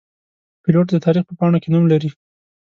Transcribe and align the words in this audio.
پیلوټ 0.63 0.87
د 0.91 0.95
تاریخ 1.05 1.23
په 1.27 1.33
پاڼو 1.39 1.57
کې 1.63 1.69
نوم 1.73 1.85
لري. 1.91 2.09